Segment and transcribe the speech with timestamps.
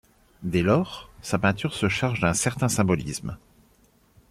[0.41, 3.37] Dès lors, sa peinture se charge d'un certain symbolisme.